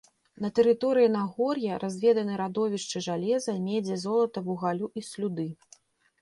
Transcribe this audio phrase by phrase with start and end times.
[0.43, 5.47] На тэрыторыі нагор'я разведаны радовішчы жалеза, медзі, золата, вугалю і слюды.